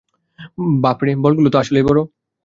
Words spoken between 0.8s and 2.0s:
বাপরে, বলগুলো তো আসলেই বড়।